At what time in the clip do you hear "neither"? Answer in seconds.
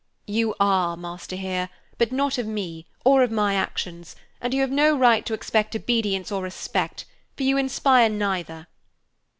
8.09-8.65